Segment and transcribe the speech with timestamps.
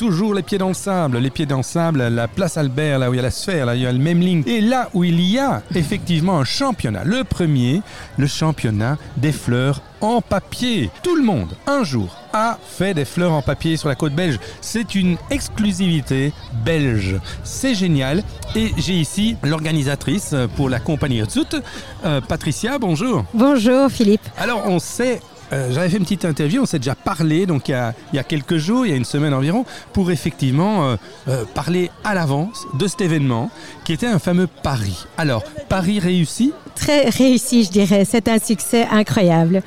[0.00, 1.18] toujours les pieds dans le sable.
[1.18, 3.66] Les pieds dans le sable, la place Albert, là où il y a la sphère,
[3.66, 4.42] là où il y a le même ligne.
[4.46, 7.04] Et là où il y a effectivement un championnat.
[7.04, 7.82] Le premier,
[8.16, 10.90] le championnat des fleurs en papier.
[11.02, 14.38] Tout le monde, un jour, a fait des fleurs en papier sur la côte belge.
[14.62, 16.32] C'est une exclusivité
[16.64, 17.16] belge.
[17.44, 18.22] C'est génial.
[18.56, 21.56] Et j'ai ici l'organisatrice pour la compagnie Zout,
[22.04, 23.24] euh, Patricia, bonjour.
[23.34, 24.26] Bonjour Philippe.
[24.38, 25.20] Alors on sait
[25.52, 28.16] euh, j'avais fait une petite interview, on s'est déjà parlé, donc il y, a, il
[28.16, 30.96] y, a, quelques jours, il y a une semaine environ, pour effectivement euh,
[31.28, 33.50] euh, parler à l'avance de cet événement
[33.84, 35.06] qui était un fameux pari.
[35.18, 38.04] Alors, Paris réussi Très réussi, je dirais.
[38.04, 39.62] C'est un succès incroyable.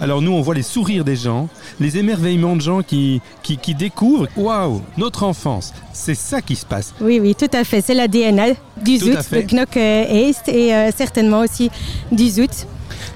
[0.00, 1.48] Alors nous, on voit les sourires des gens,
[1.80, 6.64] les émerveillements de gens qui, qui, qui découvrent, waouh, notre enfance, c'est ça qui se
[6.64, 6.94] passe.
[7.00, 7.80] Oui, oui, tout à fait.
[7.80, 11.68] C'est la DNA du Zout, de Knock East et certainement aussi
[12.12, 12.66] du Zout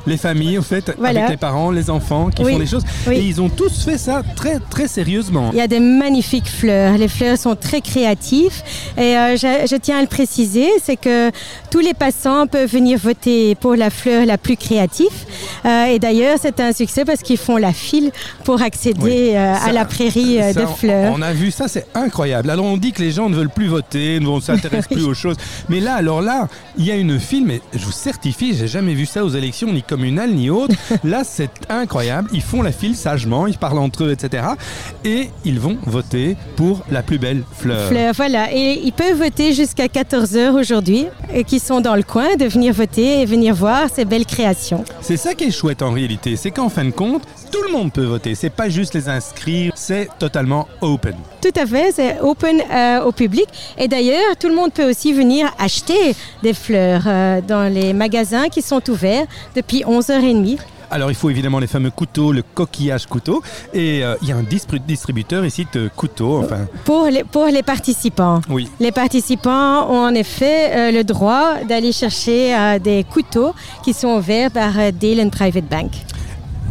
[0.06, 1.20] les familles, en fait, voilà.
[1.20, 2.52] avec les parents, les enfants qui oui.
[2.52, 2.84] font les choses.
[3.06, 3.16] Oui.
[3.16, 5.50] Et ils ont tous fait ça très, très sérieusement.
[5.52, 6.96] Il y a des magnifiques fleurs.
[6.96, 8.62] Les fleurs sont très créatifs.
[8.96, 11.30] Et euh, je, je, tiens à le préciser, c'est que
[11.70, 15.06] tous les passants peuvent venir voter pour la fleur la plus créative.
[15.64, 18.12] Euh, et d'ailleurs, c'est un succès parce qu'ils font la file
[18.44, 19.36] pour accéder oui.
[19.36, 21.12] euh, ça, à la prairie ça, de fleurs.
[21.14, 22.50] On a vu ça, c'est incroyable.
[22.50, 25.36] Alors on dit que les gens ne veulent plus voter, ne s'intéressent plus aux choses.
[25.68, 28.94] Mais là, alors là, il y a une file, mais je vous certifie, j'ai jamais
[28.94, 30.74] vu ça aux élections, ni communales, ni autres.
[31.04, 32.28] Là, c'est incroyable.
[32.32, 34.44] Ils font la file sagement, ils parlent entre eux, etc.
[35.04, 37.88] Et ils vont voter pour la plus belle fleur.
[37.88, 38.52] Fleur, voilà.
[38.52, 42.72] Et ils peuvent voter jusqu'à 14h aujourd'hui, et qui sont dans le coin, de venir
[42.72, 44.84] voter et venir voir ces belles créations.
[45.00, 47.92] C'est ça qui est chouette en réalité, c'est qu'en fin de compte, tout le monde
[47.92, 48.34] peut voter.
[48.34, 51.14] C'est pas juste les inscrire, c'est totalement open.
[51.42, 53.46] Tout à fait, c'est open euh, au public.
[53.78, 58.48] Et d'ailleurs, tout le monde peut aussi venir acheter des fleurs euh, dans les magasins
[58.48, 60.58] qui sont ouverts depuis 11h30.
[60.90, 63.42] Alors il faut évidemment les fameux couteaux, le coquillage couteau.
[63.74, 66.42] Et euh, il y a un distributeur ici de couteaux.
[66.44, 66.66] Enfin.
[66.84, 68.40] Pour, les, pour les participants.
[68.48, 68.68] Oui.
[68.80, 74.16] Les participants ont en effet euh, le droit d'aller chercher euh, des couteaux qui sont
[74.16, 75.90] ouverts par euh, Dale Private Bank.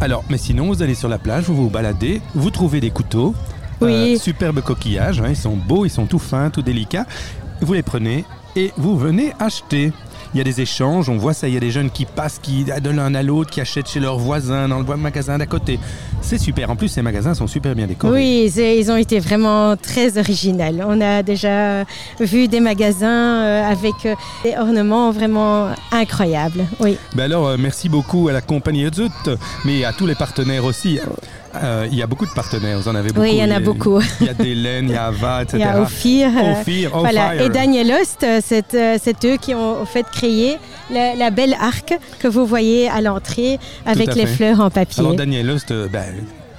[0.00, 3.34] Alors, mais sinon, vous allez sur la plage, vous vous baladez, vous trouvez des couteaux.
[3.80, 4.18] Oui.
[4.18, 7.06] Superbes coquillages, hein, ils sont beaux, ils sont tout fins, tout délicats.
[7.60, 8.24] Vous les prenez
[8.56, 9.92] et vous venez acheter.
[10.34, 12.38] Il y a des échanges, on voit ça, il y a des jeunes qui passent
[12.42, 15.78] qui, de l'un à l'autre, qui achètent chez leurs voisins dans le magasin d'à côté.
[16.20, 16.70] C'est super.
[16.70, 18.12] En plus, ces magasins sont super bien décorés.
[18.12, 20.84] Oui, ils ont été vraiment très originaux.
[20.86, 21.84] On a déjà
[22.20, 23.94] vu des magasins euh, avec
[24.44, 26.64] des ornements vraiment incroyables.
[26.80, 26.96] Oui.
[27.14, 29.12] Ben alors, euh, merci beaucoup à la compagnie Zut,
[29.64, 30.98] mais à tous les partenaires aussi.
[31.62, 33.20] Euh, il y a beaucoup de partenaires, vous en avez beaucoup.
[33.20, 34.00] Oui, il y en a, beaucoup.
[34.20, 35.58] Il y a Délène, il y a Ava, etc.
[35.58, 36.30] Il y a Ophir.
[36.60, 37.34] Ophir, euh, voilà.
[37.42, 40.58] Et Daniel Host, c'est eux qui ont fait créé
[40.90, 45.00] la, la, belle arc que vous voyez à l'entrée avec les fleurs en papier.
[45.00, 46.14] Alors Daniel Host, ben,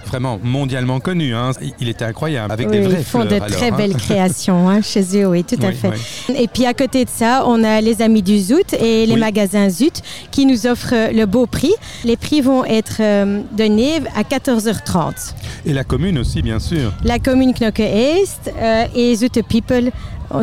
[0.07, 1.35] vraiment mondialement connu.
[1.35, 1.51] Hein.
[1.79, 3.99] Il était incroyable avec oui, des vraies Ils font fleurs, de très alors, belles hein.
[3.99, 5.89] créations hein, chez eux, oui, tout oui, à fait.
[6.29, 6.35] Oui.
[6.37, 9.69] Et puis à côté de ça, on a les amis du Zout et les magasins
[9.69, 10.01] Zout
[10.31, 11.73] qui nous offrent le beau prix.
[12.03, 15.33] Les prix vont être euh, donnés à 14h30.
[15.65, 16.93] Et la commune aussi, bien sûr.
[17.03, 19.91] La commune Knokke Est euh, et Zout People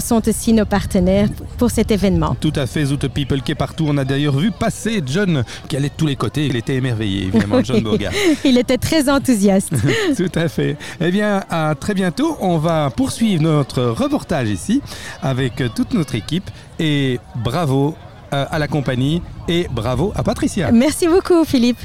[0.00, 1.28] sont aussi nos partenaires
[1.58, 2.36] pour cet événement.
[2.40, 3.86] Tout à fait, Zoot People qui est partout.
[3.88, 6.46] On a d'ailleurs vu passer John qui allait de tous les côtés.
[6.46, 8.12] Il était émerveillé, évidemment, John Bogart.
[8.44, 9.72] Il était très enthousiaste.
[10.16, 10.76] Tout à fait.
[11.00, 12.36] Eh bien, à très bientôt.
[12.40, 14.80] On va poursuivre notre reportage ici
[15.22, 16.50] avec toute notre équipe.
[16.78, 17.94] Et bravo
[18.30, 20.72] à la compagnie et bravo à Patricia.
[20.72, 21.78] Merci beaucoup, Philippe.